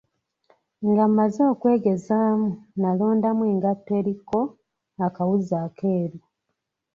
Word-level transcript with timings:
Nga 0.89 1.05
mazze 1.15 1.41
okwegezaamu, 1.53 2.49
nalondamu 2.81 3.41
engatto 3.51 3.91
eriko 3.99 4.39
akawuzi 5.05 5.53
akeeru. 5.65 6.19